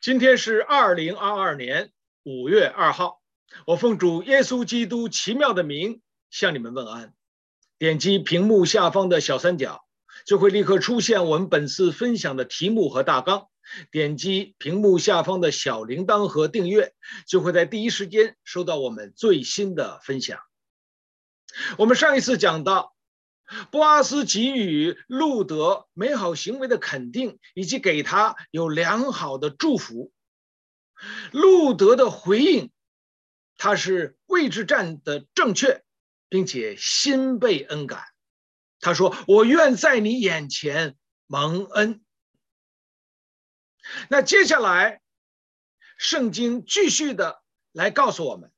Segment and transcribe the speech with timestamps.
[0.00, 1.90] 今天是二零二二年
[2.24, 3.22] 五月二号，
[3.66, 7.14] 我奉主耶稣基督奇妙的名向你们问安。
[7.78, 9.84] 点击屏幕下方的小三角，
[10.26, 13.48] 就会立刻出现我们本次分享的题目和大纲。
[13.90, 16.92] 点击屏幕下方的小铃铛和订阅，
[17.26, 20.38] 就会在第一时间收到我们最新的分享。
[21.78, 22.93] 我们上一次讲到，
[23.70, 30.12] 波阿斯给予路德美好行为的肯定，以及给他有良好的祝福。
[31.30, 32.72] 路德的回应，
[33.58, 35.84] 他是位置站的正确，
[36.28, 38.02] 并且心被恩感。
[38.80, 42.02] 他说：“我愿在你眼前蒙恩。”
[44.08, 45.02] 那接下来，
[45.98, 47.42] 圣经继续的
[47.72, 48.50] 来告诉我们，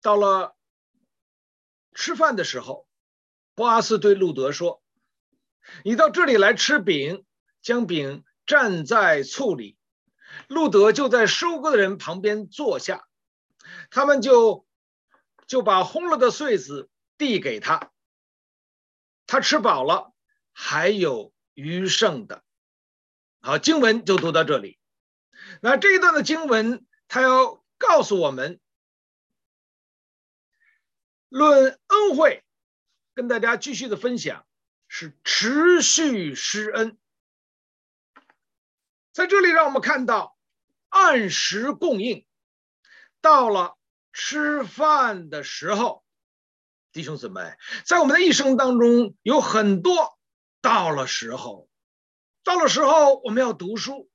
[0.00, 0.56] 到了
[1.94, 2.86] 吃饭的时候。
[3.62, 4.82] 波阿斯对路德说
[5.86, 7.24] ：“你到这里来吃饼，
[7.60, 9.78] 将饼蘸在醋里。”
[10.48, 13.06] 路德就在收割的人旁边坐下，
[13.88, 14.66] 他们就
[15.46, 17.92] 就把烘了的穗子递给他。
[19.28, 20.12] 他吃饱了，
[20.52, 22.42] 还有余剩的。
[23.42, 24.80] 好，经文就读到这里。
[25.60, 28.58] 那这一段的经文，他要告诉我们，
[31.28, 32.42] 论恩惠。
[33.14, 34.46] 跟大家继续的分享
[34.88, 36.98] 是持续施恩，
[39.12, 40.36] 在这里让我们看到
[40.88, 42.26] 按时供应，
[43.20, 43.76] 到了
[44.12, 46.04] 吃饭的时候，
[46.92, 50.18] 弟兄姊妹，在我们的一生当中有很多
[50.60, 51.68] 到了时候，
[52.44, 54.10] 到了时候我们要读书，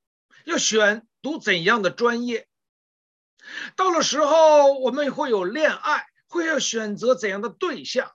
[0.45, 2.47] 要选读怎样的专业，
[3.75, 8.11] 到了时候我们会有恋爱，会要选择怎样的对象。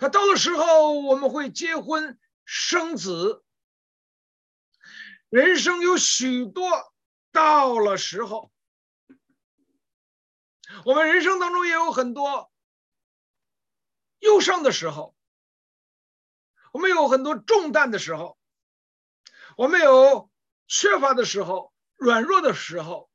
[0.00, 3.42] 啊到了时候，我们会结婚生子。
[5.28, 6.70] 人生有许多
[7.32, 8.52] 到了时候，
[10.84, 12.50] 我们人生当中也有很多
[14.20, 15.16] 忧伤的时候，
[16.72, 18.38] 我们有很多重担的时候，
[19.56, 20.30] 我们有
[20.68, 23.10] 缺乏的时候，软弱的时候，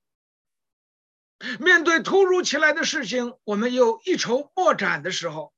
[1.60, 5.54] 面对突如其来的事情，我们有一筹莫展的时候。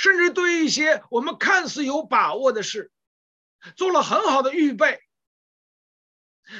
[0.00, 2.90] 甚至对一些我们看似有把握的事，
[3.76, 4.98] 做了很好的预备，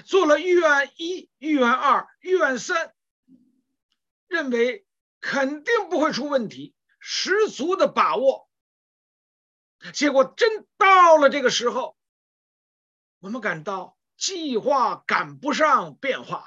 [0.05, 2.93] 做了预案一、预案二、预案三，
[4.29, 4.84] 认为
[5.23, 8.47] 肯定不会出问题，十足的把握。
[9.95, 11.97] 结果真到了这个时候，
[13.21, 16.45] 我们感到计划赶不上变化。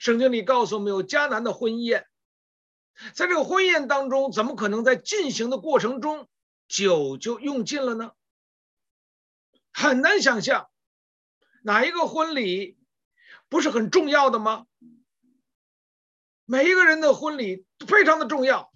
[0.00, 2.08] 圣经里告诉我们，有迦南的婚宴。
[3.14, 6.28] 在这个婚宴当中，怎么可能在进行的过程中
[6.68, 8.12] 酒就用尽了呢？
[9.72, 10.70] 很难想象，
[11.62, 12.78] 哪一个婚礼
[13.48, 14.66] 不是很重要的吗？
[16.44, 18.72] 每一个人的婚礼非常的重要，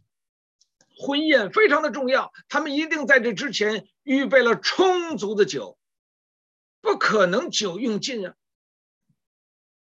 [0.97, 5.79] 婚宴非常的重要，他们一定在这之前预备了充足的酒，
[6.81, 8.35] 不可能酒用尽啊。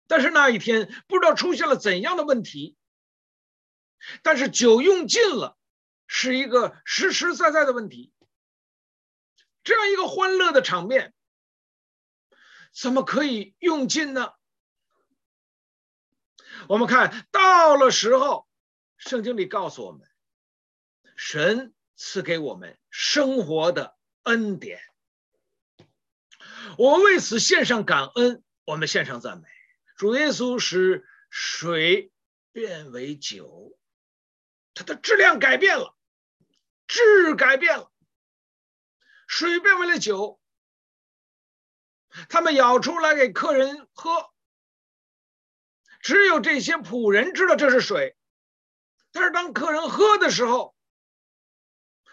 [0.08, 2.77] 但是那一天不知道出现了怎样的问题。
[4.22, 5.58] 但是酒用尽了，
[6.08, 8.14] 是一个实实在在的问题。
[9.64, 11.14] 这样一个欢乐的场面，
[12.72, 14.34] 怎么可以用尽呢？
[16.70, 18.48] 我们看到了时候，
[18.98, 20.08] 圣经里告诉我们，
[21.16, 24.82] 神赐给我们生活的恩典。
[26.78, 29.48] 我们为此献上感恩，我们献上赞美。
[29.96, 32.12] 主耶稣使水
[32.52, 33.78] 变为酒。
[34.78, 35.96] 它的质量改变了，
[36.86, 37.92] 质改变了，
[39.26, 40.40] 水变为了酒。
[42.30, 44.30] 他们舀出来给客人喝，
[46.00, 48.16] 只有这些仆人知道这是水。
[49.12, 50.76] 但是当客人喝的时候，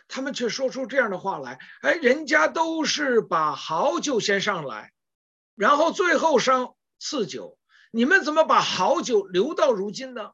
[0.08, 4.94] 他们却说出这样的话来：“哎，人家都是把好酒先上来，
[5.54, 7.58] 然后最后上次酒，
[7.90, 10.32] 你们怎么把好酒留到如今呢？”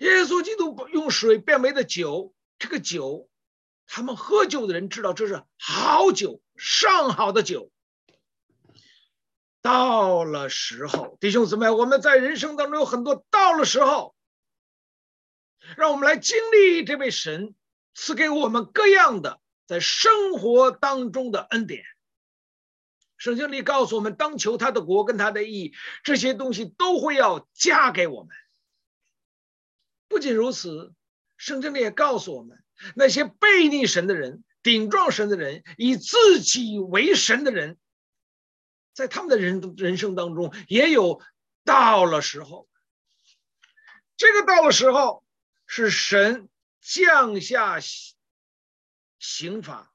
[0.00, 3.28] 耶稣基督用水变为的酒，这个酒，
[3.86, 7.70] 他们喝酒的人知道这是好酒，上好的酒。
[9.60, 14.14] 到了时候，弟兄姊妹，我们在人生当中有很多到了时候，
[15.76, 17.54] 让我们来经历这位神
[17.94, 21.82] 赐给我们各样的在生活当中的恩典。
[23.16, 25.74] 圣经里告诉我们，当求他的国跟他的义，
[26.04, 28.36] 这些东西都会要加给我们。
[30.08, 30.94] 不仅如此，
[31.36, 32.62] 圣经里也告诉我们，
[32.96, 37.78] 那些悖逆神的人、顶撞神的人、以自己为神的人，
[38.94, 41.22] 在他们的人人生当中也有
[41.64, 42.68] 到了时候。
[44.16, 45.24] 这个到了时候，
[45.66, 46.48] 是神
[46.80, 47.78] 降下
[49.18, 49.92] 刑罚，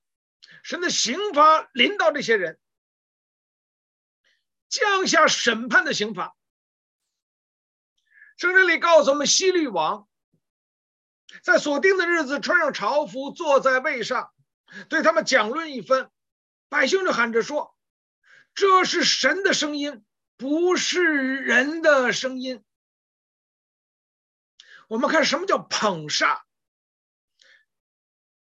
[0.63, 2.60] 神的刑罚临到这些人，
[4.69, 6.36] 降下审判的刑罚。
[8.38, 10.07] 圣经里告诉我们，希律王
[11.44, 14.33] 在所定的日子穿上朝服，坐在位上，
[14.89, 16.12] 对他们讲论一番。
[16.69, 17.77] 百姓就喊着说
[18.56, 20.03] ：“这是神的声音，
[20.38, 22.63] 不是人的声音。”
[24.89, 26.44] 我们看什么叫捧杀？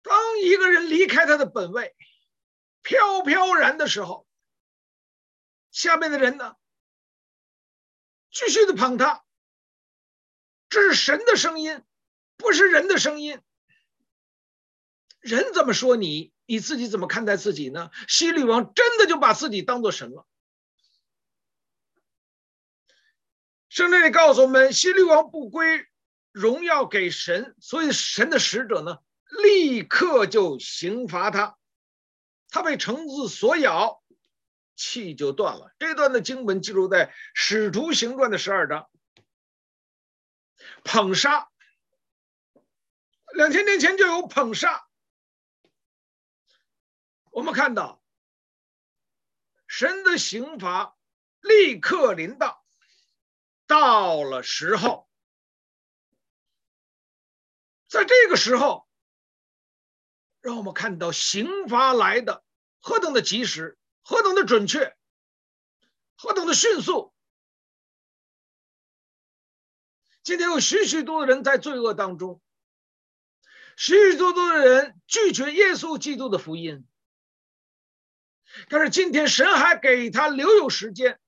[0.01, 1.95] 当一个人离开他的本位，
[2.81, 4.27] 飘飘然的时候，
[5.71, 6.55] 下面的人呢，
[8.31, 9.23] 继续的捧他。
[10.69, 11.81] 这是神的声音，
[12.37, 13.39] 不是人的声音。
[15.19, 17.91] 人怎么说你，你自己怎么看待自己呢？
[18.07, 20.25] 希律王真的就把自己当做神了。
[23.67, 25.87] 圣经里告诉我们，希律王不归。
[26.31, 28.99] 荣耀给神，所以神的使者呢，
[29.41, 31.57] 立刻就刑罚他，
[32.49, 34.03] 他被虫子所咬，
[34.75, 35.73] 气就断了。
[35.79, 38.87] 这段的经文记录在《使徒行传》的十二章。
[40.83, 41.49] 捧杀，
[43.33, 44.87] 两千年前就有捧杀。
[47.31, 48.03] 我们看到
[49.67, 50.97] 神的刑罚
[51.41, 52.65] 立刻临到，
[53.67, 55.09] 到了时候。
[57.87, 58.87] 在这个时候，
[60.41, 62.43] 让我们看到刑罚来的
[62.79, 64.95] 何等的及时，何等的准确，
[66.15, 67.08] 何等的迅速。
[70.29, 72.39] 今天有许许多多的人在罪恶当中，
[73.75, 76.85] 许许多多的人拒绝耶稣基督的福音，
[78.69, 81.19] 但是今天神还给他留有时间，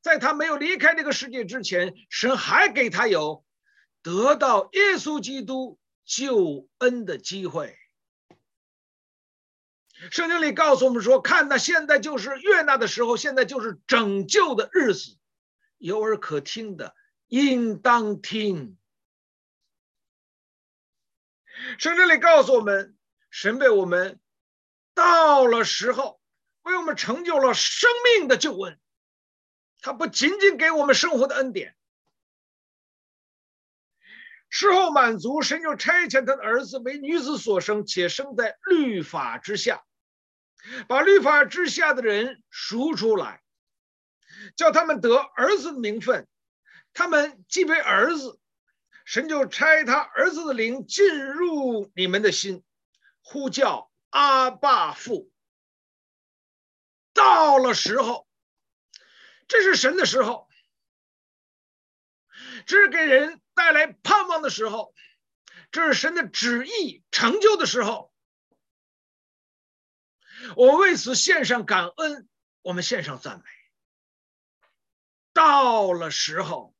[0.00, 3.44] 在他没有离开这个世界之前，神还给他有。
[4.02, 7.78] 得到耶稣基督救恩的机会。
[10.10, 15.16] 圣经里告诉我们说：“看那，现在就是悦纳的时候，现在就是拯救的日子。
[15.78, 16.92] 有耳可听的，
[17.28, 18.76] 应当听。”
[21.78, 22.96] 圣经里告诉我们，
[23.30, 24.20] 神为我们
[24.92, 26.20] 到了时候，
[26.62, 28.78] 为我们成就了生命的救恩。
[29.80, 31.76] 他不仅仅给我们生活的恩典。
[34.48, 39.84] 时候满足，神就差遣他的儿子为女子所生，且生在律法之下，
[40.88, 43.42] 把律法之下的人赎出来，
[44.56, 46.26] 叫他们得儿子的名分。
[46.94, 48.40] 他们既为儿子，
[49.04, 52.64] 神就差他儿子的灵进入你们的心，
[53.20, 55.30] 呼叫阿爸父。
[57.12, 58.26] 到了时候，
[59.46, 60.48] 这是神的时候，
[62.64, 63.40] 这是给人。
[63.56, 64.92] 带来盼望的时候，
[65.70, 68.12] 这是神的旨意成就的时候。
[70.56, 72.28] 我为此献上感恩，
[72.62, 73.44] 我们献上赞美。
[75.32, 76.73] 到了时候，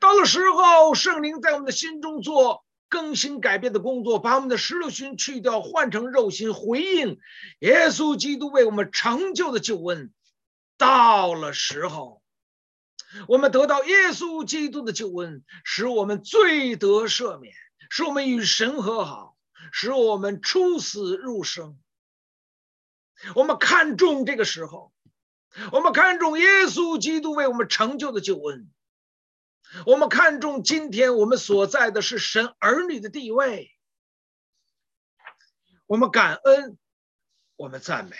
[0.00, 7.18] 到了时候，圣灵在我们的心中做更新改变的工作，把我们的石头心去掉，换成肉心，回应
[7.60, 10.12] 耶稣基督为我们成就的救恩。
[10.76, 12.20] 到了时候。
[13.28, 17.54] 我们得到耶稣基督的救恩，使我们罪得赦免，
[17.88, 19.36] 使我们与神和好，
[19.70, 21.78] 使我们出死入生。
[23.36, 24.92] 我们看重这个时候，
[25.70, 28.68] 我们看重耶稣基督为我们成就的救恩，
[29.86, 33.72] 我们看重今天我们所在的是神儿女的地位，
[35.86, 36.78] 我们感恩，
[37.56, 38.16] 我们赞美，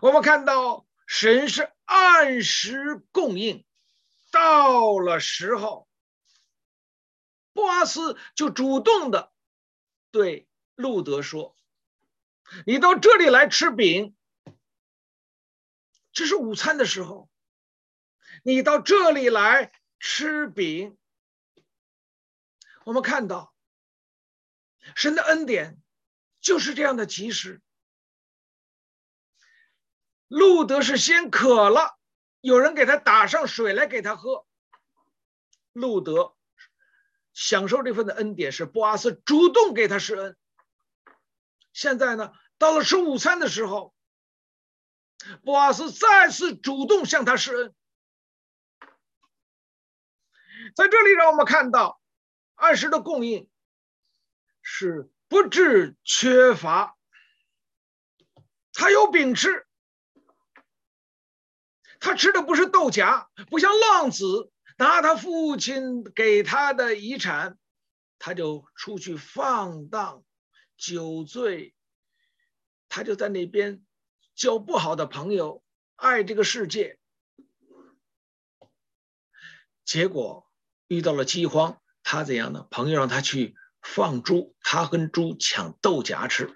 [0.00, 0.86] 我们看到。
[1.08, 3.64] 神是按时供应，
[4.32, 5.88] 到了时候，
[7.52, 9.32] 波阿斯就主动的
[10.10, 11.54] 对路德说
[12.66, 14.16] ：“你到这里来吃饼，
[16.10, 17.30] 这是午餐的时候，
[18.46, 20.96] 你到这里来吃饼。”
[22.86, 23.52] 我们看到
[24.94, 25.82] 神的恩典
[26.40, 27.60] 就是这样的及时。
[30.28, 31.98] 路德是先渴了，
[32.40, 34.46] 有人给他打上水来给他喝。
[35.72, 36.36] 路德
[37.32, 40.36] 享受这份的恩典，是波阿斯主动给他施恩。
[41.72, 43.92] 现在呢，到了吃午餐的时候，
[45.44, 47.75] 波阿斯再次主动向他施恩。
[50.76, 51.98] 在这里，让我们看到
[52.54, 53.48] 按时的供应
[54.60, 56.98] 是不致缺乏，
[58.74, 59.66] 他有饼吃。
[61.98, 67.58] 他吃的不是豆荚，不像浪子拿他父亲给他的遗产，
[68.18, 70.22] 他就出去放荡、
[70.76, 71.74] 酒醉，
[72.90, 73.82] 他就在那边
[74.34, 75.64] 交不好的朋友，
[75.94, 76.98] 爱这个世界，
[79.86, 80.45] 结果
[80.88, 82.66] 遇到了饥荒，他怎样呢？
[82.70, 86.54] 朋友让他去放猪，他跟猪抢豆荚吃。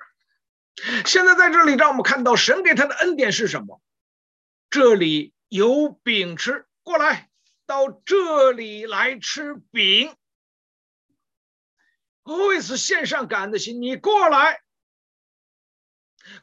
[1.04, 3.80] 现在在这里，让我们看到神给他的恩典是什么？
[4.70, 7.28] 这里有饼吃，过来
[7.66, 10.14] 到这里来吃饼。
[12.22, 14.60] 我为此献上感恩的心，你过来，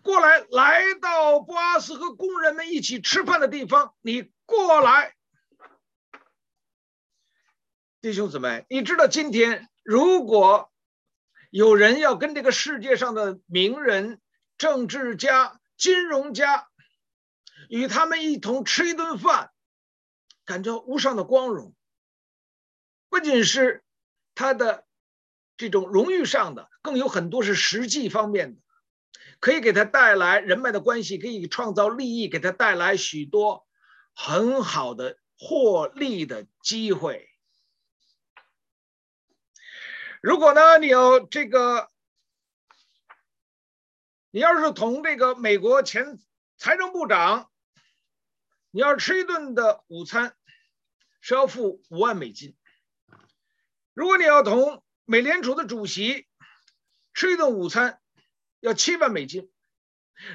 [0.01, 5.15] 过来，来到布阿斯和工人们一起吃饭的地方，你过来，
[8.07, 10.71] 弟兄姊妹，你知道今天如果
[11.49, 14.21] 有人要跟这个世界上的名人、
[14.57, 16.69] 政治家、金融家，
[17.67, 19.51] 与他们一同吃一顿饭，
[20.45, 21.75] 感觉无上的光荣。
[23.09, 23.83] 不仅是
[24.35, 24.85] 他的
[25.57, 28.61] 这种荣誉上的，更有很多是实际方面的，
[29.41, 33.67] 可以给他带来人脉的关系，可以创造利益，给他带来许多
[34.15, 37.27] 很好的获利的机会。
[40.21, 41.89] 如果呢，你有这个，
[44.31, 46.19] 你要是同这个美国前
[46.57, 47.51] 财政部长。
[48.71, 50.35] 你要吃一顿的午餐，
[51.21, 52.55] 是要付五万美金。
[53.93, 56.27] 如果你要同美联储的主席
[57.13, 57.99] 吃一顿午餐，
[58.59, 59.51] 要七万美金。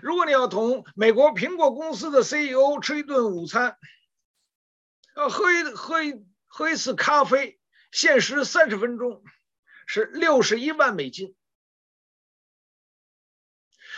[0.01, 3.79] 如果你要同美国苹果公司的 CEO 吃一顿午餐，
[5.15, 7.61] 要喝一喝一喝一次咖啡，
[7.93, 9.23] 限时三十分钟，
[9.95, 11.37] 是六十一万美金。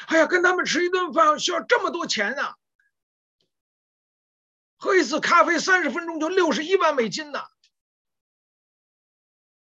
[0.08, 2.58] 哎呀，跟他们吃一顿饭需要这么多钱啊！
[4.76, 7.46] 喝一次咖啡三十分钟就六十一万美金呢，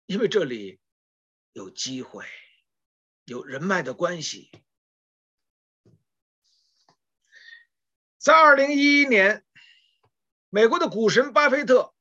[0.06, 0.80] 因为这里
[1.52, 2.26] 有机会，
[3.26, 4.50] 有人脉的关系。
[8.18, 9.46] 在二零一一年，
[10.48, 11.94] 美国的股神巴菲特，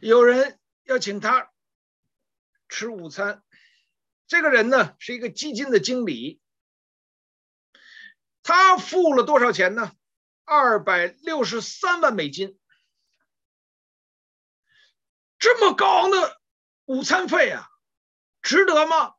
[0.00, 0.59] 有人
[0.90, 1.52] 要请他
[2.68, 3.44] 吃午餐，
[4.26, 6.40] 这个人呢是一个基金的经理，
[8.42, 9.92] 他付了多少钱呢？
[10.44, 12.58] 二百六十三万美金，
[15.38, 16.40] 这么高昂的
[16.86, 17.68] 午餐费啊，
[18.42, 19.14] 值得吗？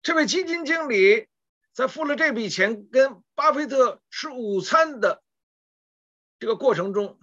[0.00, 1.28] 这位基金经理
[1.72, 5.24] 在付了这笔钱跟巴菲特吃午餐的
[6.38, 7.18] 这个过程中，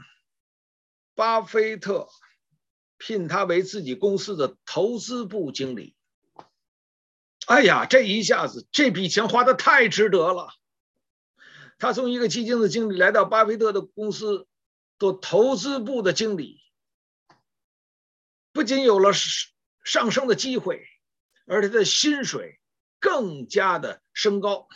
[1.13, 2.09] 巴菲特
[2.97, 5.95] 聘他为自己公司的投资部经理。
[7.47, 10.49] 哎呀，这一下子这笔钱花的太值得了。
[11.77, 14.47] 他从一个基金的经理来到巴菲特的公司
[14.97, 16.61] 做投资部的经理，
[18.53, 19.11] 不仅有了
[19.83, 20.87] 上升的机会，
[21.45, 22.59] 而且他的薪水
[22.99, 24.67] 更加的升高，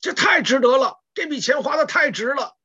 [0.00, 2.56] 这太值得了，这笔钱花的太值了。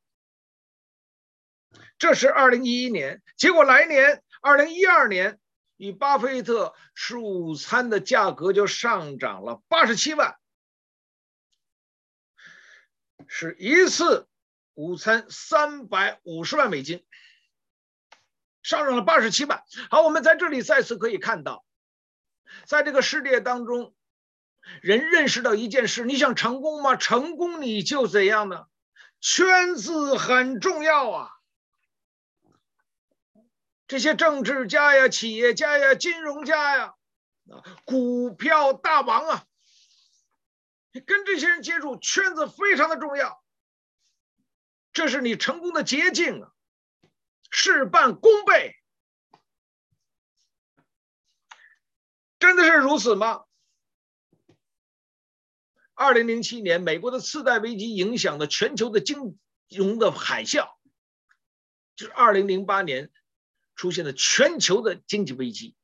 [1.98, 5.40] 这是二零一一年，结果来年二零一二年，
[5.76, 10.38] 与巴菲特吃午餐的价格就上涨了八十七万。
[13.26, 14.28] 是一次
[14.76, 17.04] 午餐三百五十万美金，
[18.62, 19.64] 上涨了八十七万。
[19.90, 21.66] 好，我们在这里再次可以看到，
[22.68, 23.96] 在这个世界当中，
[24.80, 26.96] 人认识到一件事：你想成功吗？
[26.96, 28.68] 成功你就怎样呢？
[29.20, 31.35] 圈子很重要啊！
[33.88, 36.96] 这些政治家呀、企业家呀、金融家呀、
[37.52, 39.46] 啊、股票大王啊。
[41.06, 43.44] 跟这些人接触，圈子非常的重要，
[44.94, 46.54] 这是你成功的捷径啊！
[47.52, 48.78] 事半功倍，
[52.40, 53.44] 真的是如此吗？
[55.96, 59.38] 二零零七年，美国的次贷危机影响了全球的金
[59.70, 60.70] 融的海啸，
[61.98, 63.12] 就是二零零八年
[63.76, 65.76] 出现了全球的经济危机，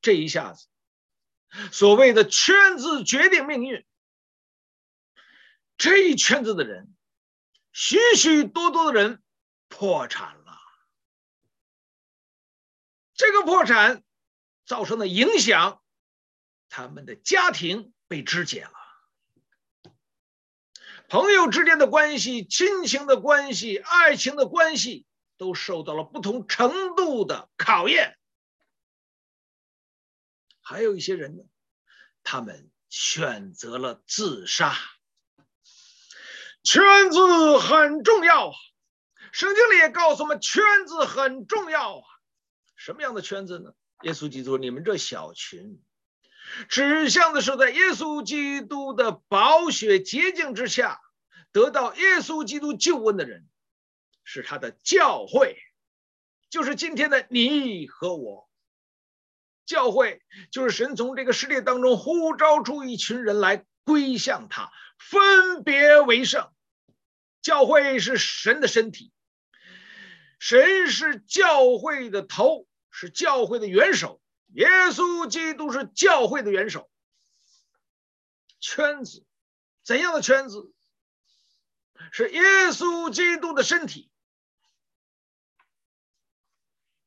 [0.00, 0.66] 这一下子。
[1.72, 3.86] 所谓的圈子决定命运，
[5.78, 6.94] 这一圈子的人，
[7.72, 9.22] 许许多多的人
[9.68, 10.58] 破产了。
[13.14, 14.04] 这个破产
[14.64, 15.82] 造成的影响，
[16.68, 19.90] 他们的家庭被肢解了，
[21.08, 25.06] 朋友之间的关系、亲情的关系、爱情的关系，
[25.38, 28.18] 都受到了不同程度的考验。
[30.60, 31.44] 还有一些人呢，
[32.22, 34.74] 他们选择了自杀。
[36.62, 38.54] 圈子很重要啊。
[39.32, 42.04] 圣经里也告诉我们，圈子很重要啊。
[42.76, 43.72] 什么样的圈子呢？
[44.02, 45.82] 耶稣基督：“你们这小群，
[46.68, 51.00] 指向的是在耶稣基督的宝血洁净之下，
[51.50, 53.48] 得到耶稣基督救恩的人，
[54.30, 55.56] 是他的教会，
[56.50, 58.46] 就是今天的你和我。
[59.64, 60.20] 教会
[60.50, 66.52] 就是神从这个世界当中呼召出一群人来归向他，分别为圣。
[67.40, 69.14] 教会是神的身体。”
[70.38, 74.20] 神是教会的头，是教会的元首。
[74.48, 76.90] 耶稣基督是教会的元首。
[78.60, 79.24] 圈子，
[79.82, 80.70] 怎样的圈子？
[82.12, 84.10] 是耶稣基督的身体。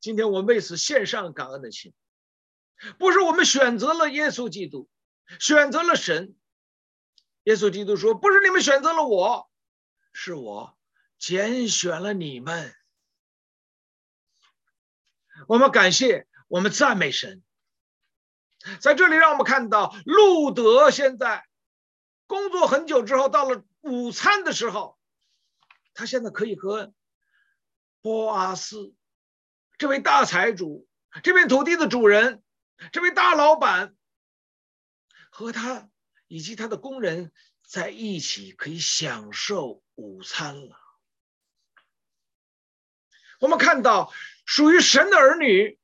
[0.02, 1.94] 今天我们为此献上感恩的心，
[2.98, 4.90] 不是我们选择了耶稣基督，
[5.40, 6.36] 选择了神。
[7.44, 9.50] 耶稣基督说：“不是你们选择了我，
[10.12, 10.78] 是我
[11.18, 12.74] 拣选了你们。”
[15.48, 17.44] 我们感谢，我们赞美神。
[18.80, 21.48] 在这里，让我们看到路德现在
[22.28, 25.00] 工作很久之后，到了午餐的时候，
[25.94, 26.94] 他现在可以和
[28.02, 28.94] 波阿斯
[29.82, 30.88] 这位大财主、
[31.24, 32.44] 这片土地的主人、
[32.92, 33.96] 这位大老板
[35.32, 35.90] 和他
[36.28, 37.32] 以及他的工人
[37.68, 40.78] 在一起，可以享受午餐了。
[43.40, 44.14] 我们看到。
[44.46, 45.80] 属于神的儿女，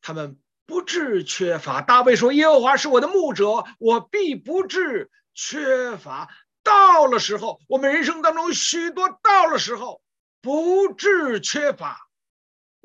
[0.00, 1.82] 他们不致缺乏。
[1.82, 10.00] 大卫说：“耶和华是我的牧者，我必不致缺乏。”到了时候，我们人生当中许多到了时候
[10.40, 12.05] 不致缺乏。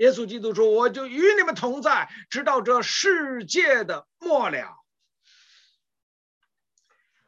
[0.01, 4.77] 耶稣基督说：“我就与你们同在，直到这世界的末了。”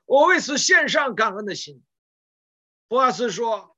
[0.06, 1.84] 我为此献上感恩的心。
[2.88, 3.78] 波阿斯说：“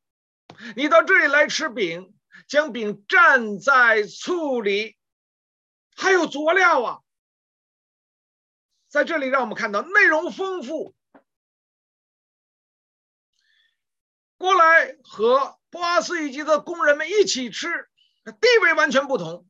[0.78, 2.14] 你到这里来吃饼。”
[2.48, 4.98] 将饼蘸在醋里，
[5.96, 7.00] 还有佐料啊！
[8.88, 10.94] 在这里，让我们看到内容丰富。
[14.38, 17.90] 过来和波阿斯以及的工人们一起吃，
[18.32, 19.48] 地位完全不同。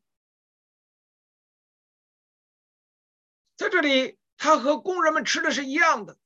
[3.56, 6.18] 在这里，他和工人们吃的是一样的，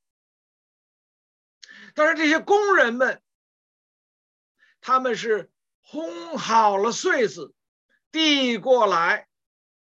[1.94, 3.22] 但是这些工人们，
[4.82, 5.52] 他们是。
[5.92, 7.56] 烘好了穗子，
[8.12, 9.28] 递过来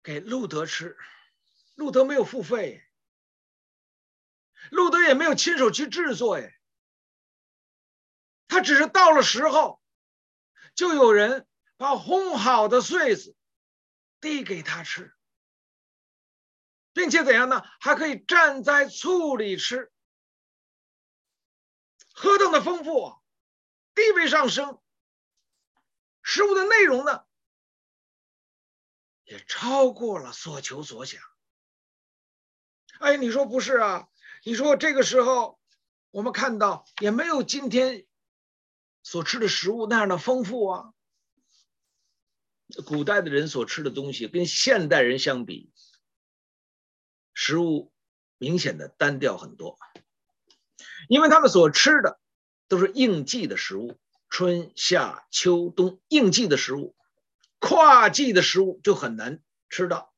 [0.04, 0.96] 给路德吃。
[1.74, 2.88] 路德没有付费，
[4.70, 6.60] 路德也没有亲手去制作，哎，
[8.48, 9.82] 他只是到了时候，
[10.76, 11.48] 就有人
[11.80, 13.38] 把烘好的穗子
[14.20, 15.16] 递给他吃，
[16.92, 17.64] 并且怎样呢？
[17.80, 19.90] 还可以蘸在醋里吃，
[22.14, 23.18] 何等的丰富啊！
[23.96, 24.82] 地位上升。
[26.22, 27.26] 食物的内容呢，
[29.24, 31.24] 也超过了所求所想。
[33.00, 34.10] 哎，你说不是啊？
[34.44, 35.62] 你说这个时候，
[36.12, 38.06] 我们看到也没有今天
[39.02, 40.94] 所吃的食物那样的丰富啊。
[42.86, 45.72] 古代的人所吃的东西跟现代人相比，
[47.34, 47.92] 食物
[48.38, 49.78] 明显的单调很多，
[51.08, 52.20] 因为他们所吃的
[52.68, 53.98] 都是应季的食物。
[54.32, 56.96] 春夏秋冬应季的食物，
[57.58, 60.14] 跨季的食物就很难吃到，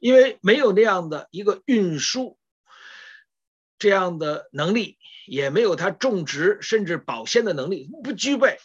[0.00, 2.38] 因为没有那样的一个运输
[3.78, 8.58] 这样的能力，也没有它种植甚至保鲜的能力，不具备。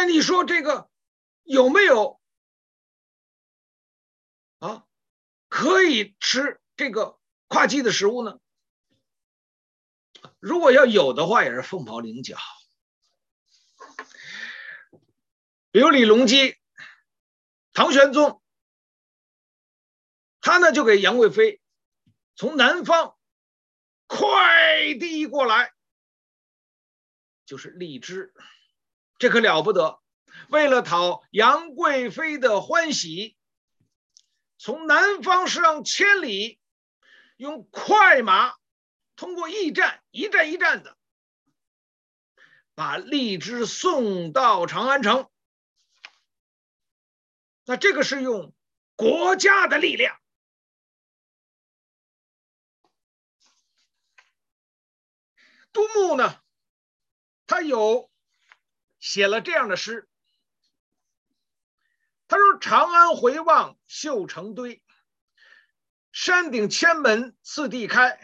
[0.00, 0.88] 那，你说这个
[1.42, 2.18] 有没有
[4.60, 4.86] 啊？
[5.50, 8.40] 可以吃这个跨季的食物呢？
[10.38, 12.38] 如果要有的话，也是凤毛麟角。
[15.70, 16.56] 比如李隆基、
[17.74, 18.42] 唐玄宗，
[20.40, 21.60] 他呢就给杨贵妃
[22.36, 23.18] 从南方
[24.06, 25.74] 快递过来，
[27.44, 28.32] 就是荔枝，
[29.20, 30.00] 这可了不得。
[30.48, 33.36] 为了讨杨贵妃的欢喜，
[34.56, 36.58] 从南方上千里，
[37.36, 38.54] 用快马。
[39.16, 40.96] 通过驿站，一站一站的
[42.74, 45.30] 把荔枝送到长安城，
[47.66, 48.54] 那这个是用
[48.96, 50.18] 国家的力量。
[55.72, 56.40] 杜牧呢，
[57.46, 58.09] 他有
[59.00, 60.08] 写了这样的诗，
[62.28, 64.82] 他说：“长安回望绣成堆，
[66.12, 68.20] 山顶千门次第开。”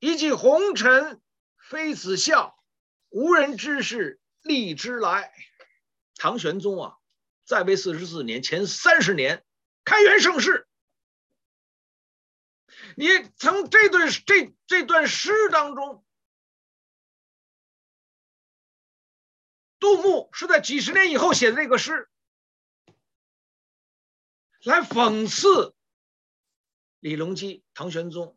[0.00, 1.20] 一骑红尘
[1.56, 2.62] 妃子笑，
[3.08, 5.32] 无人知是荔枝来。
[6.14, 6.96] 唐玄宗啊，
[7.44, 9.44] 在位四十四年，前三十年
[9.84, 10.68] 开元盛世。
[12.96, 16.04] 你从这段这这段诗当中，
[19.78, 22.08] 杜牧是在几十年以后写的这个诗，
[24.64, 25.74] 来讽刺
[27.00, 28.36] 李隆基、唐玄宗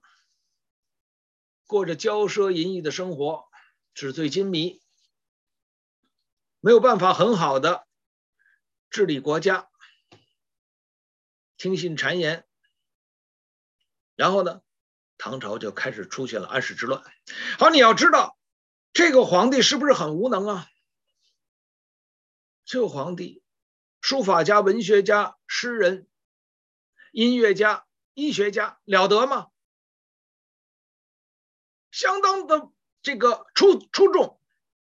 [1.66, 3.50] 过着骄奢淫逸的生活，
[3.94, 4.82] 纸醉金迷，
[6.60, 7.88] 没有办法很好的
[8.90, 9.70] 治理国家，
[11.58, 12.46] 听信谗言。
[14.16, 14.62] 然后呢，
[15.18, 17.04] 唐朝就开始出现了安史之乱。
[17.58, 18.38] 好，你要知道，
[18.94, 20.71] 这个皇帝是不是很无能啊？
[22.72, 23.44] 这个皇帝，
[24.00, 26.08] 书法家、文学家、诗人、
[27.12, 29.50] 音乐家、医学家，了得吗？
[31.92, 34.40] 相当的这个出出众，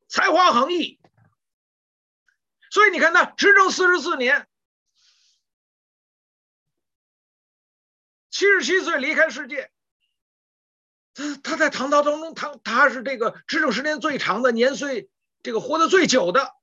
[0.06, 1.00] 才华横溢。
[2.70, 4.46] 所以你看，他执政四十四年。
[8.28, 9.72] 七十七岁离开世界，
[11.14, 15.08] 他他在唐朝当中，他他是这个执政时间最长的，年岁
[15.42, 16.54] 这个活得最久的，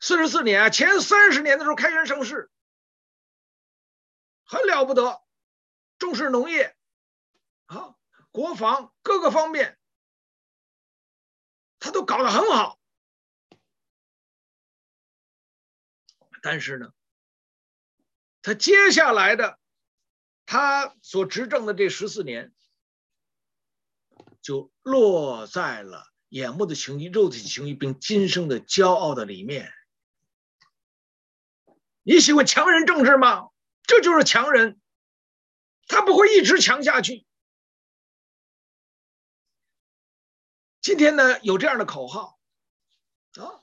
[0.00, 2.50] 四十四年，前三十年的时候开元盛世，
[4.44, 5.22] 很了不得，
[5.98, 6.76] 重视农业，
[7.66, 7.96] 啊，
[8.30, 9.78] 国防各个方面，
[11.78, 12.78] 他都搞得很好，
[16.42, 16.92] 但是呢，
[18.42, 19.58] 他接下来的。
[20.48, 22.54] 他所执政的这十四年，
[24.40, 29.72] 就落在了眼目的情欲、肉体情欲，并今生的骄傲的里面。
[32.08, 33.50] 你喜欢强人政治吗？
[33.82, 34.80] 这就是强人，
[35.88, 37.26] 他不会一直强下去。
[40.80, 42.38] 今天呢，有这样的口号
[43.34, 43.58] 啊，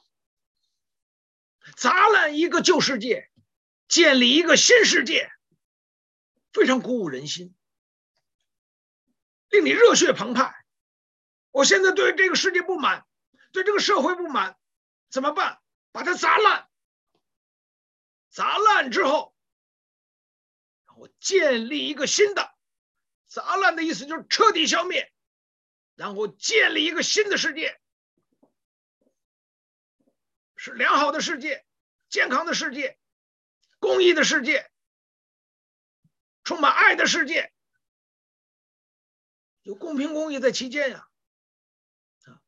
[1.78, 3.32] 砸烂一个旧世界，
[3.88, 5.32] 建立一个新世界。
[6.52, 7.56] 非常鼓舞人心，
[9.52, 10.54] 令你热血澎湃。
[11.52, 13.06] 我现在对这个世界不满，
[13.54, 14.58] 对这个社会不满，
[15.10, 15.62] 怎么办？
[15.94, 16.68] 把它砸烂。
[18.34, 19.36] 砸烂之后，
[20.98, 22.52] 我建立一个新的。
[23.28, 25.14] 砸烂的意思就是彻底消灭，
[25.94, 27.80] 然后建立一个新的世界，
[30.56, 31.64] 是良好的世界、
[32.10, 32.98] 健康的世界、
[33.78, 34.68] 公益的世界。
[36.44, 37.54] 充满爱的世界，
[39.62, 41.08] 有公平公义在其间呀，
[42.26, 42.42] 啊，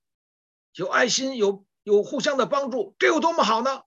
[0.74, 3.84] 有爱心，有有互相的帮助，这有多么好呢？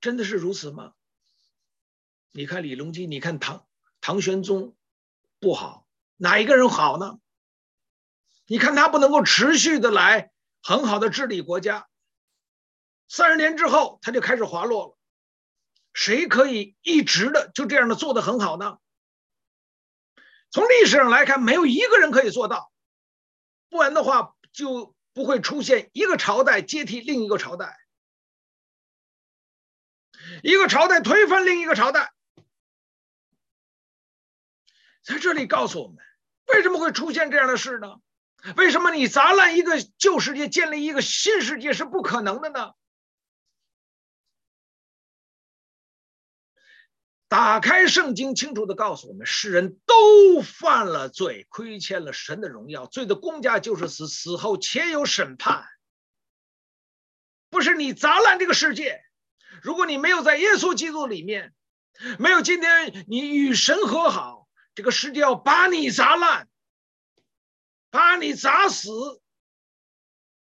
[0.00, 0.92] 真的是如此吗？
[2.32, 3.66] 你看李隆基，你看唐
[4.00, 4.76] 唐玄宗，
[5.40, 7.18] 不好，哪一个人好呢？
[8.46, 10.30] 你看他不能够持续的来
[10.62, 11.88] 很好的治理国家，
[13.08, 14.98] 三十年之后他就开始滑落了。
[15.92, 18.78] 谁可以一直的就这样的做得很好呢？
[20.50, 22.70] 从历史上来看，没有一个人可以做到，
[23.70, 27.76] 不然的话就不会出现一个朝代接替另一个朝代，
[30.42, 32.12] 一个朝代推翻另一个朝代。
[35.02, 35.96] 在这里告诉我们，
[36.46, 37.96] 为什么会出现这样的事呢？
[38.56, 42.72] 为什么你砸烂一个旧世界，建立一个新世界是不可能的呢？
[47.28, 55.66] 打开圣经，清楚地告诉我们：世人都犯了罪，亏欠了神的荣耀，罪的工价就是死，死后且有审判。
[57.50, 59.02] 不是你砸烂这个世界，
[59.62, 61.54] 如果你没有在耶稣基督里面，
[62.18, 66.48] 没有今天你与神和好，这个世界要把你砸烂，
[67.90, 68.90] 把你砸死。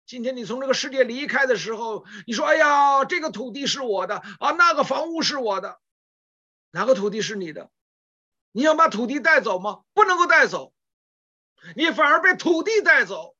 [0.06, 5.80] 今天你从这个世界离开的时候，你说：“哎呀，这个土地是我的啊，那个房屋是我的。”
[6.70, 7.70] 哪个土地是你的？
[8.52, 9.82] 你想把土地带走吗？
[9.94, 10.74] 不能够带走，
[11.74, 13.34] 你反而被土地带走，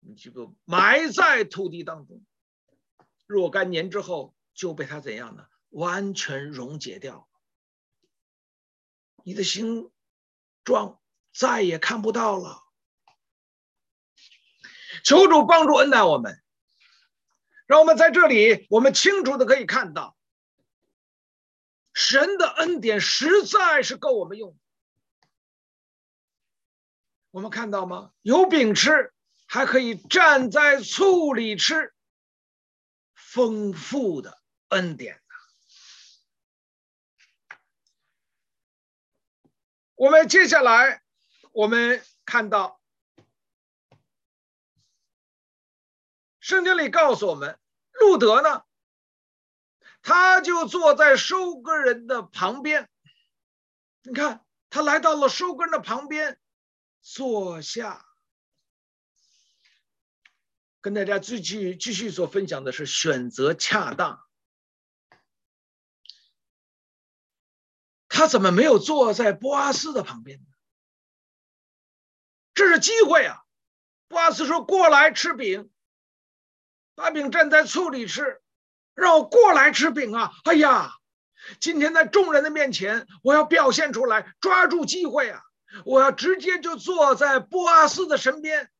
[0.00, 2.22] 你这个埋在土地当中，
[3.30, 5.46] 若干年之后就被它怎样呢？
[5.68, 7.28] 完全溶解掉，
[9.22, 9.92] 你的形
[10.64, 11.00] 状
[11.32, 12.64] 再也看不到了。
[15.04, 16.42] 求主帮助恩待我们，
[17.66, 20.16] 让我们在这里，我们清楚的可以看到。
[21.94, 24.58] 神的恩典实在是够我们用，
[27.30, 28.12] 我们看到吗？
[28.22, 29.14] 有饼吃，
[29.46, 31.94] 还可以蘸在醋里吃，
[33.32, 35.22] 丰富的恩典。
[39.94, 41.00] 我们接下来
[41.52, 42.80] 我们看到
[46.40, 47.56] 圣经里告诉我们，
[47.92, 48.64] 路德呢，
[50.02, 52.90] 他就坐在收割人的旁边。
[54.02, 56.40] 你看，他来到了收割人的旁边，
[57.00, 58.09] 坐下。
[60.80, 64.24] 跟大家继续继续所分享的是选择恰当。
[68.08, 70.44] 他怎么没有坐在波阿斯的旁边呢？
[72.54, 73.42] 这是机会啊！
[74.08, 75.70] 波阿斯说：“过来吃饼，
[76.94, 78.42] 把饼蘸在醋里吃，
[78.94, 80.92] 让我过来吃饼啊！”哎呀，
[81.60, 85.42] 今天在众人的面前，我要表现出来，抓住机会啊！
[85.84, 88.70] 我要直接就坐在波阿斯的身边。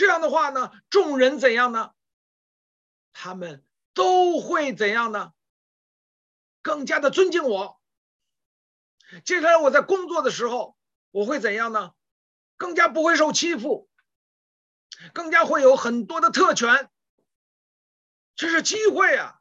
[0.00, 1.92] 这样的话呢，众人怎样呢？
[3.12, 5.34] 他们都会怎样呢？
[6.62, 7.78] 更加的尊敬我。
[9.26, 10.74] 接下来我在工作的时候，
[11.10, 11.92] 我会怎样呢？
[12.56, 13.90] 更加不会受欺负，
[15.12, 16.90] 更加会有很多的特权。
[18.36, 19.38] 这是机会啊！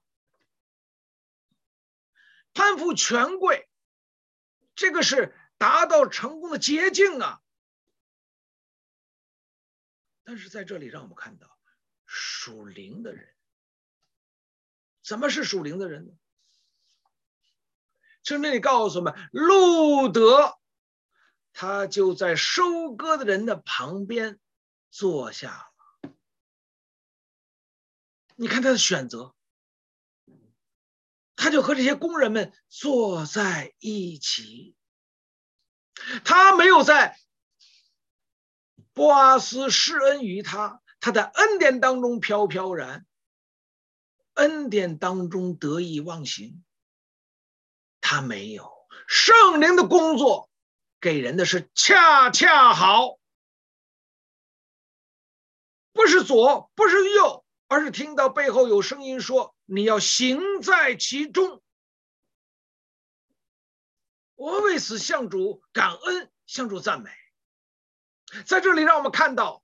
[2.53, 3.69] 攀附权贵，
[4.75, 7.39] 这个是达到成功的捷径啊！
[10.29, 11.57] 但是在这里，让我们看到
[12.05, 13.33] 属灵的人，
[15.01, 16.13] 怎么是属灵的人呢？
[18.21, 20.59] 圣经里告诉我们，路德
[21.51, 24.39] 他就在收割的人的旁边
[24.91, 25.71] 坐下
[26.03, 26.11] 了。
[28.35, 29.33] 你看他的选择，
[31.35, 34.75] 他就和这些工人们坐在一起，
[36.23, 37.19] 他没有在。
[38.99, 43.05] 波阿斯施恩于他，他在恩典当中飘飘然，
[44.33, 46.65] 恩典当中得意忘形。
[48.01, 48.69] 他没有
[49.07, 50.49] 圣灵的工作，
[50.99, 53.17] 给人的是恰恰好，
[55.93, 61.63] 不是左，不是右，而是听到背后有声音说：“你要行在其中。”
[64.35, 67.09] 我为此向主感恩，向主赞美。
[68.45, 69.63] 在这里，让我们看到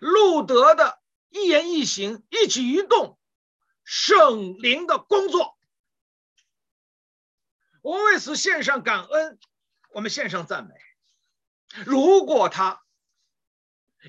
[0.00, 3.18] 路德的一言一行、一举一动，
[3.84, 5.58] 圣灵的工作。
[7.82, 9.38] 我为此献上感恩，
[9.90, 10.74] 我们献上赞美。
[11.84, 12.82] 如果他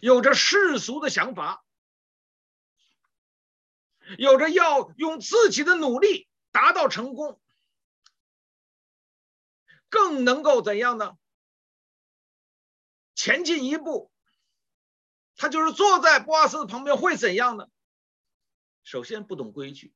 [0.01, 1.63] 有着世俗的想法，
[4.17, 7.41] 有着要用自己的努力达到成功，
[9.89, 11.17] 更能够怎样呢？
[13.15, 14.11] 前进一步，
[15.35, 17.67] 他就是坐在波阿斯的旁边会怎样呢？
[18.83, 19.95] 首先不懂规矩，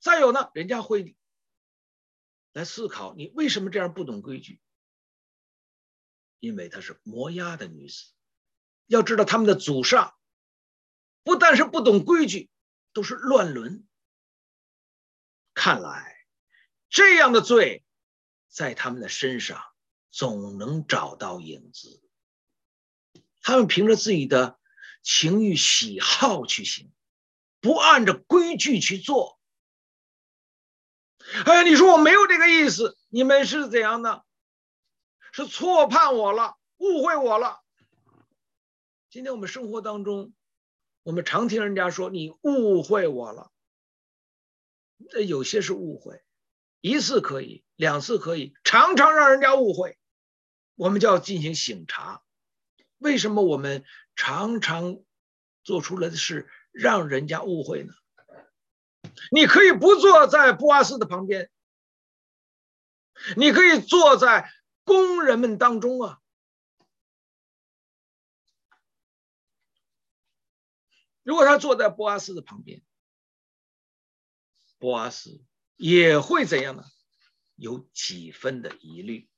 [0.00, 1.14] 再有呢，人家会
[2.52, 4.60] 来思考你为什么这样不懂规矩？
[6.40, 8.12] 因为她是摩押的女子，
[8.86, 10.18] 要知道他们的祖上
[11.22, 12.50] 不但是不懂规矩，
[12.92, 13.86] 都是乱伦。
[15.54, 16.26] 看来
[16.88, 17.84] 这样的罪
[18.48, 19.62] 在他们的身上。
[20.16, 22.02] 总能找到影子。
[23.42, 24.58] 他们凭着自己的
[25.02, 26.90] 情欲喜好去行，
[27.60, 29.38] 不按着规矩去做。
[31.44, 34.24] 哎，你说我没有这个意思，你们是怎样的？
[35.32, 37.60] 是错判我了，误会我了。
[39.10, 40.32] 今天我们生活当中，
[41.02, 43.52] 我们常听人家说你误会我了。
[45.10, 46.24] 这有些是误会，
[46.80, 49.98] 一次可以，两次可以，常常让人家误会。
[50.76, 52.22] 我们就要进行醒察，
[52.98, 53.84] 为什么我们
[54.14, 55.02] 常常
[55.64, 57.92] 做出来的事让人家误会呢？
[59.30, 61.50] 你可以不坐在波阿斯的旁边，
[63.36, 64.52] 你可以坐在
[64.84, 66.20] 工人们当中啊。
[71.22, 72.82] 如果他坐在波阿斯的旁边，
[74.78, 75.42] 波阿斯
[75.76, 76.84] 也会怎样呢？
[77.54, 79.28] 有几分的疑虑。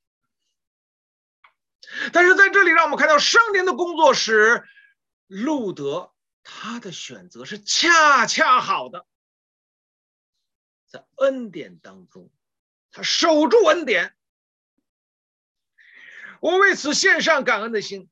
[2.13, 4.63] 但是在这里，让我们看到圣灵的工作使
[5.27, 9.07] 路德他的选择是恰恰好的，
[10.87, 12.31] 在恩典当中，
[12.91, 14.15] 他守住恩典。
[16.41, 18.11] 我为此献上感恩的心。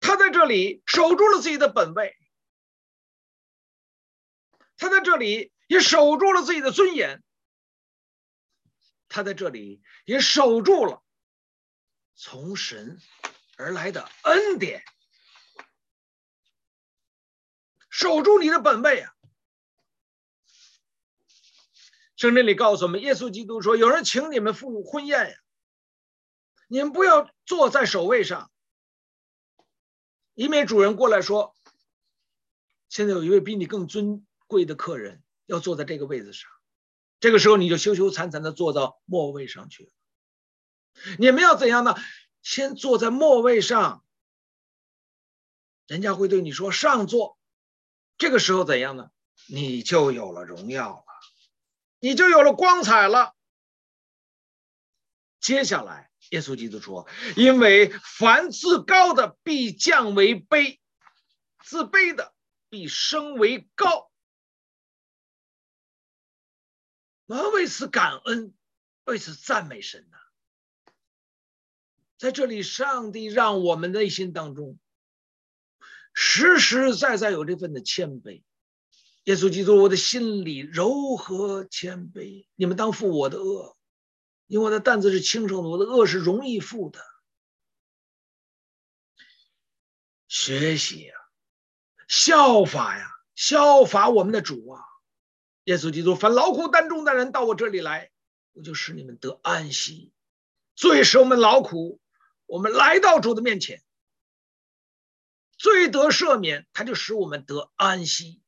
[0.00, 2.14] 他在这里守住了自己的本位，
[4.76, 7.23] 他在这里也守住了自己的尊严。
[9.14, 11.00] 他在这里也守住了
[12.16, 13.00] 从神
[13.56, 14.82] 而来的恩典，
[17.88, 19.14] 守住你的本位啊！
[22.16, 25.36] 圣经里告诉我们，耶稣基督说：“有人请你们赴婚宴呀，
[26.66, 28.50] 你们不要坐在首位上，
[30.34, 31.54] 以免主人过来说，
[32.88, 36.50] 现在有一位比你更尊贵的客人要坐在这个位子上，
[37.24, 39.90] 这个时候你就羞羞惭惭的坐到末位上去了。
[41.18, 41.94] 你们要怎样呢？
[42.42, 44.04] 先坐在末位上，
[45.86, 47.38] 人家会对你说上座，
[48.18, 49.10] 这个时候怎样呢？
[49.46, 51.04] 你就有了荣耀了。”
[51.98, 53.32] 你就有了光彩了。
[55.40, 57.08] 接下来，耶稣基督说
[57.38, 60.78] ：“因为凡自高的必降为卑，
[61.64, 62.34] 自卑的
[62.68, 64.10] 必升为高。”
[67.26, 68.54] 我们为此感恩，
[69.04, 70.18] 为此赞美神呐。
[72.18, 74.78] 在这里，上帝让我们内心当中
[76.12, 78.42] 实实在在有这份的谦卑。
[79.24, 83.74] 耶稣基督，我的心里柔和谦卑，你们当负我的轭，
[84.46, 87.00] 因为我的担子是轻省的，我的轭是容易负的。
[90.28, 91.14] 学习呀，
[92.06, 94.82] 效法呀，效法我们的主啊！
[95.64, 98.10] 耶稣基督，凡劳苦担重的人到我这里来，
[98.52, 100.12] 我就使你们得安息。
[100.74, 102.00] 最使我们劳苦，
[102.46, 103.82] 我们来到主的面前，
[105.56, 108.42] 罪得赦免，他就使我们得安息。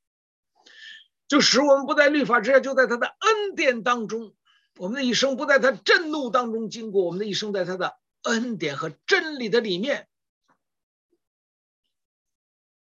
[1.28, 4.34] 就使我们不在律法之下，就在他的恩典当中。
[4.76, 10.06] 我们的一生不在他震怒当中经过，我们的一生在他的恩典和真理的里面。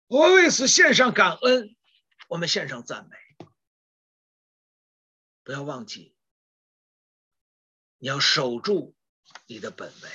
[0.09, 1.76] 我为此献上感恩，
[2.28, 3.16] 我们献上赞美。
[5.49, 6.15] 不要忘记，
[7.97, 8.95] 你要守住
[9.47, 10.11] 你的本位。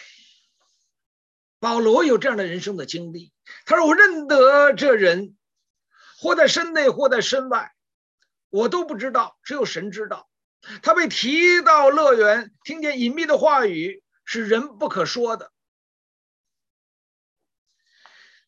[1.60, 3.34] 保罗有这样的人生的经历，
[3.65, 5.36] 他说：“我认得这人，
[6.19, 7.74] 或在身内，或在身外。”
[8.52, 10.30] 我都不知道，只有神知道。
[10.84, 15.52] 他被提到乐园，听见隐秘的话语，是人不可说的。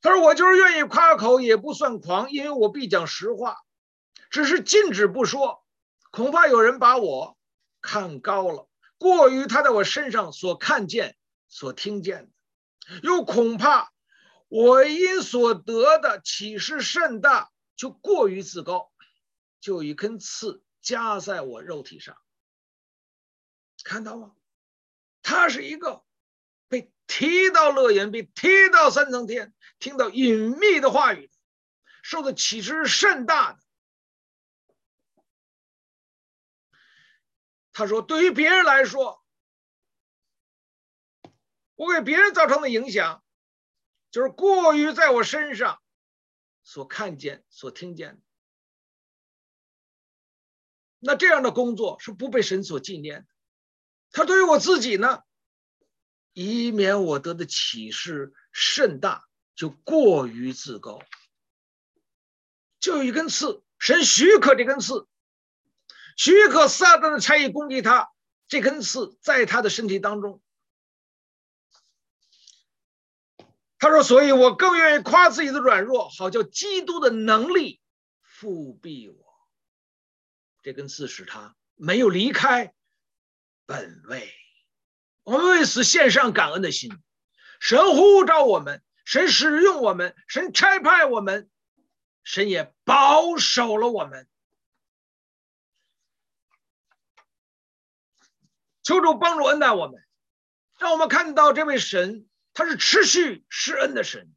[0.01, 3.57] 他说：“我就是愿意夸口，也不算狂，因为我必讲实话，
[4.29, 5.64] 只是禁止不说，
[6.15, 7.37] 恐怕有人把我
[7.81, 11.17] 看高了，过于他在我身上所看见、
[11.49, 12.31] 所听见
[12.87, 13.91] 的，又恐怕
[14.47, 18.93] 我因所得的启示甚大，就过于自高。”
[19.59, 22.15] 就一根刺加在我肉体上，
[23.83, 24.31] 看到吗？
[25.21, 26.01] 他是一个
[26.69, 31.29] 被提到乐园，被提到三层天，听到隐秘的话语，
[32.03, 33.59] 受的启示甚大的。
[37.77, 39.21] 他说：“对于别人来说，
[41.75, 43.21] 我给别人造成的影响，
[44.11, 45.81] 就是过于在我身上
[46.63, 48.21] 所看见、所听见的。”
[50.99, 53.27] 那这样的工作是不被神所纪念的。
[54.11, 55.23] 他对于我自己呢，
[56.31, 61.01] 以免我得的启示甚大，就过于自高。
[62.79, 65.09] 就有一根刺，神许可这根刺，
[66.15, 68.09] 许可撒旦的差役攻击他，
[68.47, 70.41] 这根刺在他的身体当中。
[73.77, 77.81] 他说：“所以我更愿意夸自己的软弱，好叫基督的能力
[78.39, 79.25] 覆庇我。”
[80.63, 82.73] 这根刺使他没有离开
[83.67, 84.33] 本位，
[85.23, 86.97] 我们为此献上感恩的心。
[87.59, 91.49] 神呼召我们，神使用我们，神差派我们，
[92.23, 94.27] 神也保守了我们。
[98.85, 100.05] 求主帮助恩待我们，
[100.77, 104.29] 让我们看到这位神，他是持续施恩的神，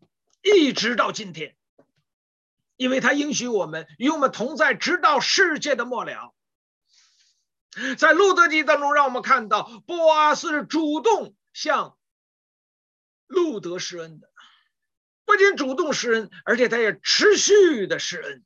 [0.43, 1.55] 一直到今天。
[2.77, 6.35] 因为他应许我们与我们同在，直到世界的末了。
[7.99, 11.99] 在路德记当中，让我们看到波阿斯是主动向
[13.27, 14.31] 路德施恩的，
[15.27, 18.45] 不仅主动施恩，而且他也持续的施恩。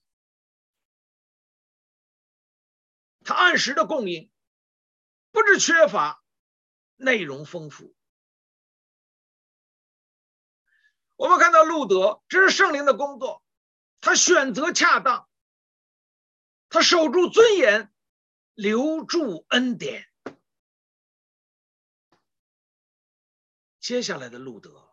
[3.23, 4.32] 他按时的供应，
[5.33, 6.23] 不致缺乏，
[6.95, 7.95] 内容丰富。
[11.17, 13.43] 我们看到路德，这是圣灵的工作。
[14.01, 15.29] 他选择恰当，
[16.69, 17.93] 他守住尊严，
[18.55, 20.09] 留住恩典。
[23.79, 24.91] 接下来的路德，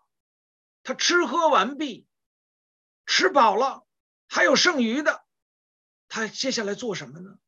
[0.84, 2.08] 他吃喝完毕，
[3.06, 3.86] 吃饱了，
[4.28, 5.26] 还有剩余的，
[6.08, 7.40] 他接下来做什么呢？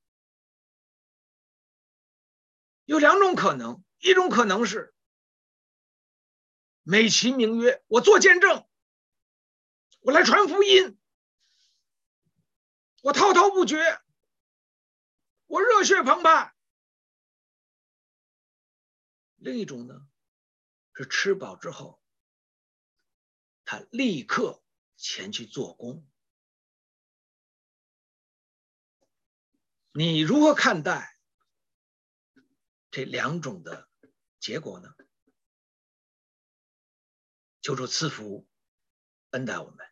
[2.91, 4.93] 有两种可能，一种可能是
[6.83, 8.67] 美其名曰我做见证，
[10.01, 10.99] 我来传福音。
[13.01, 13.77] 我滔滔不绝，
[15.45, 16.53] 我热血澎湃，
[19.37, 20.05] 另一种呢，
[20.93, 22.03] 是吃饱之后，
[23.63, 24.61] 他立刻
[24.97, 26.05] 前去做工。
[29.93, 31.17] 你如何看待
[32.91, 33.89] 这两种的
[34.39, 34.93] 结果呢？
[37.61, 38.47] 求主赐福
[39.29, 39.87] 恩待我们。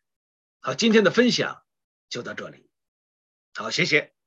[0.60, 1.64] 好，今天的分享
[2.10, 2.70] 就到这里。
[3.54, 4.19] 好，谢谢。